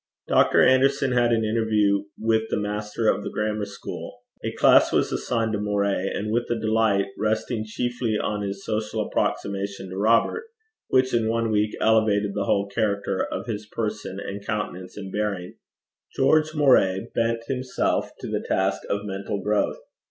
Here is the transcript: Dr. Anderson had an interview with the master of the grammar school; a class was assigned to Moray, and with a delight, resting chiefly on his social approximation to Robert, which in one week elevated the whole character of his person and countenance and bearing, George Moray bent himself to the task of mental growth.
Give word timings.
Dr. 0.27 0.63
Anderson 0.63 1.11
had 1.11 1.31
an 1.31 1.45
interview 1.45 2.05
with 2.17 2.49
the 2.49 2.57
master 2.57 3.07
of 3.07 3.21
the 3.23 3.29
grammar 3.29 3.65
school; 3.65 4.21
a 4.43 4.51
class 4.53 4.91
was 4.91 5.11
assigned 5.11 5.53
to 5.53 5.59
Moray, 5.59 6.09
and 6.11 6.31
with 6.31 6.49
a 6.49 6.59
delight, 6.59 7.09
resting 7.19 7.63
chiefly 7.63 8.17
on 8.17 8.41
his 8.41 8.65
social 8.65 9.05
approximation 9.05 9.91
to 9.91 9.97
Robert, 9.97 10.45
which 10.87 11.13
in 11.13 11.29
one 11.29 11.51
week 11.51 11.75
elevated 11.79 12.33
the 12.33 12.45
whole 12.45 12.67
character 12.67 13.23
of 13.31 13.45
his 13.45 13.67
person 13.67 14.19
and 14.19 14.43
countenance 14.43 14.97
and 14.97 15.11
bearing, 15.11 15.57
George 16.17 16.55
Moray 16.55 17.05
bent 17.13 17.43
himself 17.45 18.09
to 18.21 18.27
the 18.27 18.41
task 18.47 18.81
of 18.89 19.05
mental 19.05 19.39
growth. 19.39 19.77